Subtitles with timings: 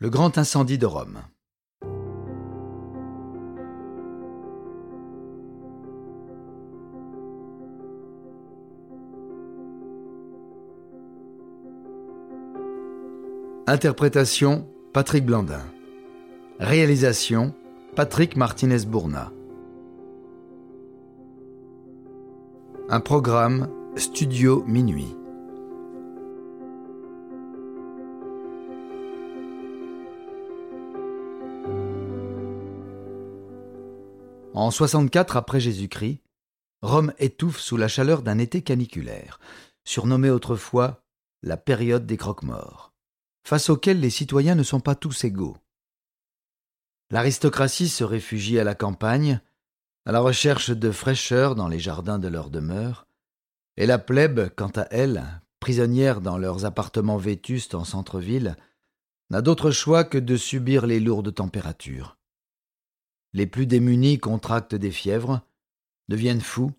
[0.00, 1.22] Le grand incendie de Rome.
[13.66, 15.64] Interprétation Patrick Blandin.
[16.60, 17.52] Réalisation
[17.96, 19.32] Patrick Martinez-Bourna.
[22.88, 25.16] Un programme Studio Minuit.
[34.58, 36.20] En 64 après Jésus-Christ,
[36.82, 39.38] Rome étouffe sous la chaleur d'un été caniculaire,
[39.84, 41.04] surnommé autrefois
[41.44, 42.92] la période des croque-morts,
[43.46, 45.56] face auquel les citoyens ne sont pas tous égaux.
[47.12, 49.40] L'aristocratie se réfugie à la campagne,
[50.04, 53.06] à la recherche de fraîcheur dans les jardins de leur demeure,
[53.76, 58.56] et la plèbe, quant à elle, prisonnière dans leurs appartements vétustes en centre-ville,
[59.30, 62.17] n'a d'autre choix que de subir les lourdes températures.
[63.32, 65.42] Les plus démunis contractent des fièvres,
[66.08, 66.72] deviennent fous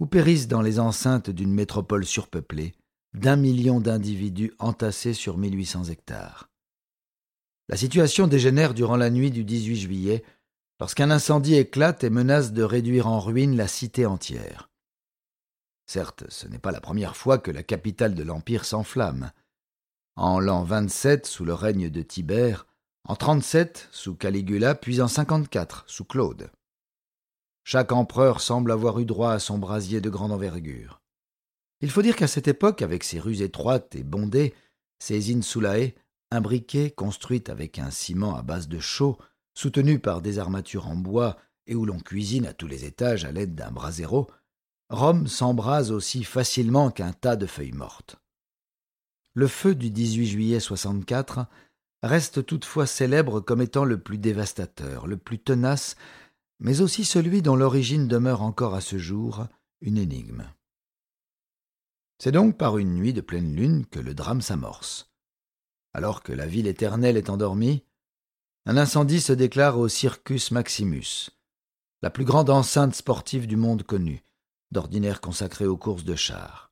[0.00, 2.74] ou périssent dans les enceintes d'une métropole surpeuplée,
[3.14, 6.48] d'un million d'individus entassés sur 1800 hectares.
[7.68, 10.24] La situation dégénère durant la nuit du 18 juillet,
[10.80, 14.70] lorsqu'un incendie éclate et menace de réduire en ruine la cité entière.
[15.86, 19.30] Certes, ce n'est pas la première fois que la capitale de l'Empire s'enflamme.
[20.16, 22.66] En l'an 27, sous le règne de Tibère,
[23.04, 26.50] en 37 sous Caligula, puis en 54 sous Claude.
[27.64, 31.00] Chaque empereur semble avoir eu droit à son brasier de grande envergure.
[31.80, 34.54] Il faut dire qu'à cette époque, avec ses rues étroites et bondées,
[34.98, 35.94] ses insulae,
[36.30, 39.18] imbriquées, construites avec un ciment à base de chaux,
[39.54, 41.36] soutenues par des armatures en bois
[41.66, 44.28] et où l'on cuisine à tous les étages à l'aide d'un brasero,
[44.90, 48.16] Rome s'embrase aussi facilement qu'un tas de feuilles mortes.
[49.34, 51.46] Le feu du 18 juillet 64
[52.02, 55.96] reste toutefois célèbre comme étant le plus dévastateur, le plus tenace,
[56.58, 59.46] mais aussi celui dont l'origine demeure encore à ce jour
[59.80, 60.44] une énigme.
[62.18, 65.12] C'est donc par une nuit de pleine lune que le drame s'amorce.
[65.92, 67.84] Alors que la ville éternelle est endormie,
[68.64, 71.30] un incendie se déclare au Circus Maximus,
[72.00, 74.24] la plus grande enceinte sportive du monde connue,
[74.70, 76.71] d'ordinaire consacrée aux courses de chars.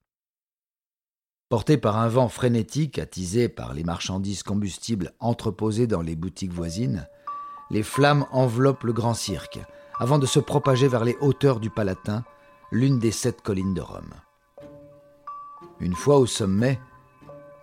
[1.50, 7.08] Porté par un vent frénétique attisé par les marchandises combustibles entreposées dans les boutiques voisines,
[7.72, 9.58] les flammes enveloppent le grand cirque,
[9.98, 12.22] avant de se propager vers les hauteurs du Palatin,
[12.70, 14.14] l'une des sept collines de Rome.
[15.80, 16.78] Une fois au sommet,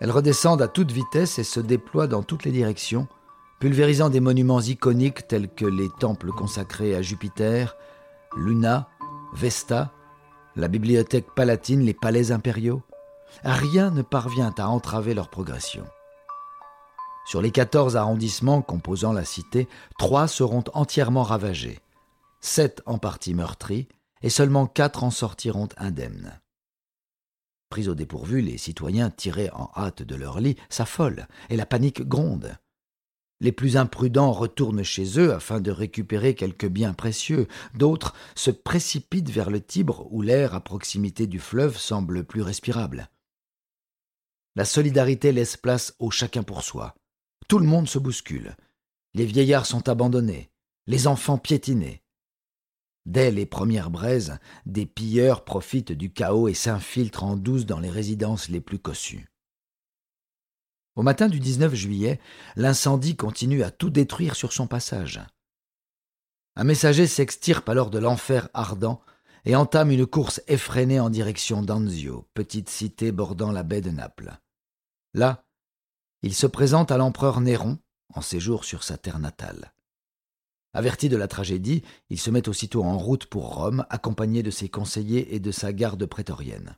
[0.01, 3.07] elles redescendent à toute vitesse et se déploient dans toutes les directions,
[3.61, 7.77] pulvérisant des monuments iconiques tels que les temples consacrés à Jupiter,
[8.35, 8.89] Luna,
[9.33, 9.93] Vesta,
[10.57, 12.81] la bibliothèque palatine, les palais impériaux,
[13.43, 15.85] rien ne parvient à entraver leur progression.
[17.25, 19.67] Sur les quatorze arrondissements composant la cité,
[19.97, 21.79] trois seront entièrement ravagés,
[22.39, 23.87] sept en partie meurtris,
[24.21, 26.39] et seulement quatre en sortiront indemnes.
[27.69, 32.07] Pris au dépourvu, les citoyens, tirés en hâte de leur lit, s'affolent, et la panique
[32.07, 32.57] gronde.
[33.39, 39.29] Les plus imprudents retournent chez eux afin de récupérer quelques biens précieux, d'autres se précipitent
[39.29, 43.09] vers le Tibre où l'air à proximité du fleuve semble plus respirable.
[44.57, 46.95] La solidarité laisse place au chacun pour soi.
[47.47, 48.57] Tout le monde se bouscule.
[49.13, 50.49] Les vieillards sont abandonnés,
[50.87, 52.01] les enfants piétinés.
[53.05, 57.91] Dès les premières braises, des pilleurs profitent du chaos et s'infiltrent en douce dans les
[57.91, 59.27] résidences les plus cossues.
[60.95, 62.19] Au matin du 19 juillet,
[62.55, 65.21] l'incendie continue à tout détruire sur son passage.
[66.55, 69.03] Un messager s'extirpe alors de l'enfer ardent
[69.45, 74.39] et entame une course effrénée en direction d'Anzio, petite cité bordant la baie de Naples.
[75.17, 75.43] Là,
[76.21, 77.79] il se présente à l'empereur Néron,
[78.13, 79.73] en séjour sur sa terre natale.
[80.73, 84.69] Averti de la tragédie, il se met aussitôt en route pour Rome, accompagné de ses
[84.69, 86.77] conseillers et de sa garde prétorienne.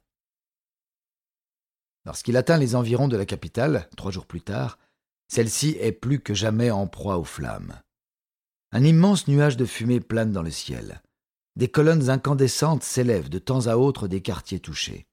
[2.06, 4.80] Lorsqu'il atteint les environs de la capitale, trois jours plus tard,
[5.28, 7.82] celle-ci est plus que jamais en proie aux flammes.
[8.72, 11.02] Un immense nuage de fumée plane dans le ciel.
[11.58, 15.09] Des colonnes incandescentes s'élèvent de temps à autre des quartiers touchés.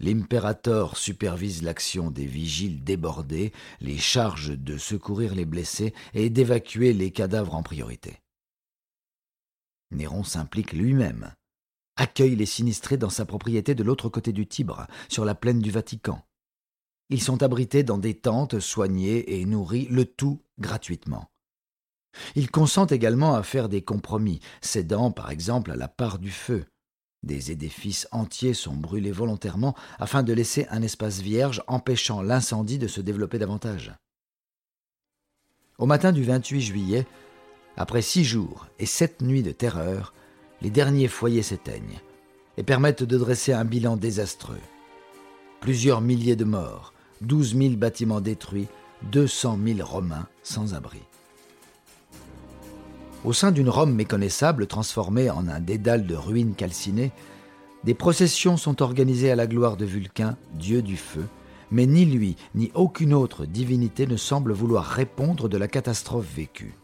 [0.00, 7.10] L'impérator supervise l'action des vigiles débordés, les charge de secourir les blessés et d'évacuer les
[7.10, 8.18] cadavres en priorité.
[9.90, 11.34] Néron s'implique lui-même,
[11.96, 15.70] accueille les sinistrés dans sa propriété de l'autre côté du Tibre, sur la plaine du
[15.70, 16.24] Vatican.
[17.10, 21.30] Ils sont abrités dans des tentes, soignés et nourris, le tout gratuitement.
[22.36, 26.64] Il consent également à faire des compromis, cédant par exemple à la part du feu,
[27.22, 32.88] des édifices entiers sont brûlés volontairement afin de laisser un espace vierge empêchant l'incendie de
[32.88, 33.92] se développer davantage.
[35.78, 37.06] Au matin du 28 juillet,
[37.76, 40.12] après six jours et sept nuits de terreur,
[40.60, 42.00] les derniers foyers s'éteignent
[42.56, 44.60] et permettent de dresser un bilan désastreux.
[45.60, 46.92] Plusieurs milliers de morts,
[47.22, 48.68] 12 000 bâtiments détruits,
[49.12, 51.00] 200 000 Romains sans abri.
[53.22, 57.12] Au sein d'une Rome méconnaissable transformée en un dédale de ruines calcinées,
[57.84, 61.26] des processions sont organisées à la gloire de Vulcain, dieu du feu,
[61.70, 66.74] mais ni lui ni aucune autre divinité ne semble vouloir répondre de la catastrophe vécue.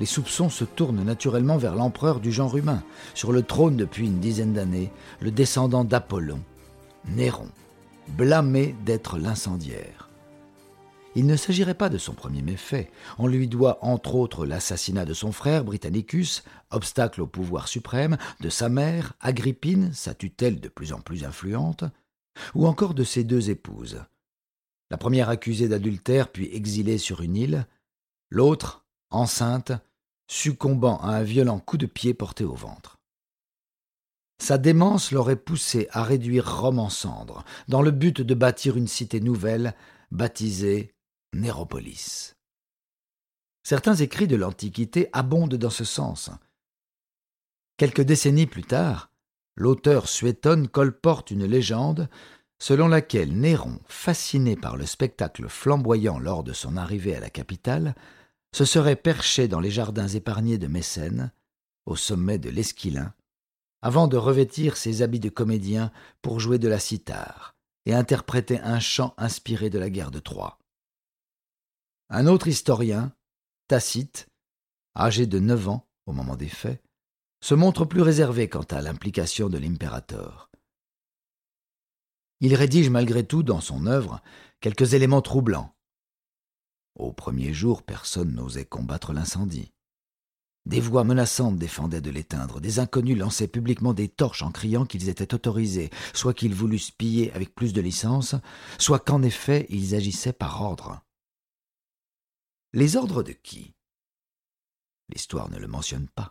[0.00, 2.82] Les soupçons se tournent naturellement vers l'empereur du genre humain,
[3.14, 4.90] sur le trône depuis une dizaine d'années,
[5.20, 6.40] le descendant d'Apollon,
[7.16, 7.48] Néron,
[8.08, 10.07] blâmé d'être l'incendiaire.
[11.18, 12.92] Il ne s'agirait pas de son premier méfait.
[13.18, 18.48] On lui doit entre autres l'assassinat de son frère Britannicus, obstacle au pouvoir suprême, de
[18.48, 21.82] sa mère, Agrippine, sa tutelle de plus en plus influente,
[22.54, 24.00] ou encore de ses deux épouses.
[24.92, 27.66] La première accusée d'adultère puis exilée sur une île,
[28.30, 29.72] l'autre, enceinte,
[30.28, 33.00] succombant à un violent coup de pied porté au ventre.
[34.40, 38.86] Sa démence l'aurait poussé à réduire Rome en cendres, dans le but de bâtir une
[38.86, 39.74] cité nouvelle,
[40.12, 40.94] baptisée
[41.34, 42.34] Néropolis.
[43.62, 46.30] Certains écrits de l'Antiquité abondent dans ce sens.
[47.76, 49.10] Quelques décennies plus tard,
[49.54, 52.08] l'auteur suétone colporte une légende
[52.58, 57.94] selon laquelle Néron, fasciné par le spectacle flamboyant lors de son arrivée à la capitale,
[58.54, 61.32] se serait perché dans les jardins épargnés de Mécène,
[61.86, 63.12] au sommet de l'Esquilin,
[63.82, 65.92] avant de revêtir ses habits de comédien
[66.22, 67.54] pour jouer de la cithare
[67.86, 70.57] et interpréter un chant inspiré de la guerre de Troie.
[72.10, 73.12] Un autre historien,
[73.66, 74.28] Tacite,
[74.96, 76.82] âgé de neuf ans au moment des faits,
[77.42, 80.50] se montre plus réservé quant à l'implication de l'impérator.
[82.40, 84.22] Il rédige malgré tout dans son œuvre
[84.60, 85.74] quelques éléments troublants.
[86.94, 89.72] Au premier jour, personne n'osait combattre l'incendie.
[90.64, 95.10] Des voix menaçantes défendaient de l'éteindre, des inconnus lançaient publiquement des torches en criant qu'ils
[95.10, 98.34] étaient autorisés, soit qu'ils voulussent piller avec plus de licence,
[98.78, 101.02] soit qu'en effet ils agissaient par ordre.
[102.74, 103.74] Les ordres de qui?
[105.08, 106.28] L'histoire ne le mentionne pas.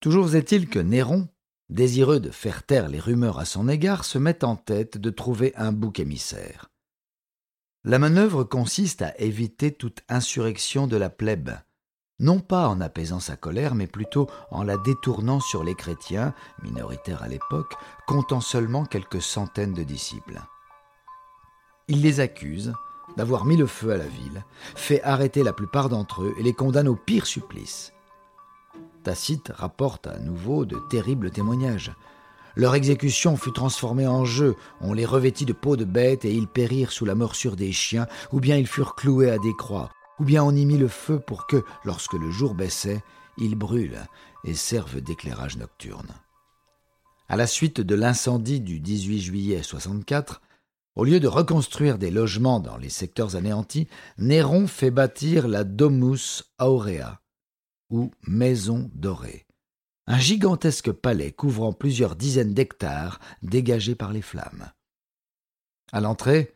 [0.00, 1.28] Toujours est-il que Néron,
[1.68, 5.54] désireux de faire taire les rumeurs à son égard, se met en tête de trouver
[5.56, 6.70] un bouc émissaire.
[7.84, 11.50] La manœuvre consiste à éviter toute insurrection de la plèbe,
[12.18, 17.22] non pas en apaisant sa colère, mais plutôt en la détournant sur les chrétiens, minoritaires
[17.22, 17.74] à l'époque,
[18.06, 20.40] comptant seulement quelques centaines de disciples.
[21.88, 22.72] Il les accuse,
[23.16, 26.52] d'avoir mis le feu à la ville, fait arrêter la plupart d'entre eux et les
[26.52, 27.92] condamne au pire supplice.
[29.02, 31.92] Tacite rapporte à nouveau de terribles témoignages.
[32.56, 36.48] Leur exécution fut transformée en jeu, on les revêtit de peau de bête et ils
[36.48, 40.24] périrent sous la morsure des chiens, ou bien ils furent cloués à des croix, ou
[40.24, 43.02] bien on y mit le feu pour que, lorsque le jour baissait,
[43.38, 44.06] ils brûlent
[44.44, 46.10] et servent d'éclairage nocturne.
[47.28, 50.42] À la suite de l'incendie du 18 juillet 64,
[51.00, 53.88] au lieu de reconstruire des logements dans les secteurs anéantis,
[54.18, 57.22] Néron fait bâtir la Domus Aurea,
[57.88, 59.46] ou Maison dorée,
[60.06, 64.72] un gigantesque palais couvrant plusieurs dizaines d'hectares dégagés par les flammes.
[65.90, 66.54] À l'entrée,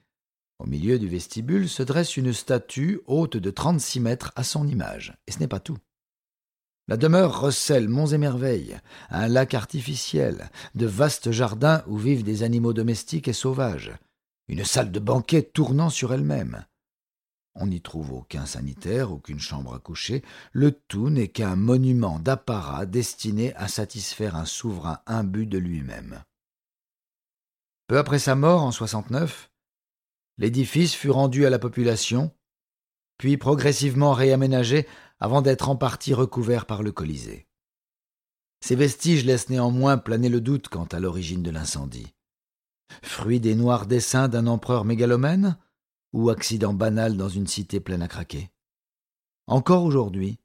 [0.58, 5.16] au milieu du vestibule, se dresse une statue haute de trente-six mètres à son image,
[5.26, 5.78] et ce n'est pas tout.
[6.86, 12.42] La demeure recèle monts et merveilles, un lac artificiel, de vastes jardins où vivent des
[12.42, 13.94] animaux domestiques et sauvages,
[14.48, 16.66] une salle de banquet tournant sur elle-même.
[17.54, 20.22] On n'y trouve aucun sanitaire, aucune chambre à coucher,
[20.52, 26.24] le tout n'est qu'un monument d'apparat destiné à satisfaire un souverain imbu de lui-même.
[27.86, 29.52] Peu après sa mort, en 69,
[30.38, 32.32] l'édifice fut rendu à la population,
[33.18, 34.88] puis progressivement réaménagé
[35.20, 37.46] avant d'être en partie recouvert par le Colisée.
[38.60, 42.13] Ces vestiges laissent néanmoins planer le doute quant à l'origine de l'incendie.
[43.02, 45.56] Fruit des noirs desseins d'un empereur mégalomène
[46.12, 48.50] ou accident banal dans une cité pleine à craquer?
[49.46, 50.38] Encore aujourd'hui,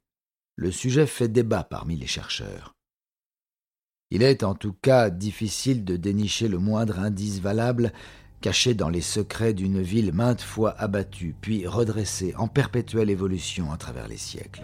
[0.55, 2.75] le sujet fait débat parmi les chercheurs.
[4.11, 7.93] Il est en tout cas difficile de dénicher le moindre indice valable
[8.41, 13.77] caché dans les secrets d'une ville maintes fois abattue, puis redressée en perpétuelle évolution à
[13.77, 14.63] travers les siècles.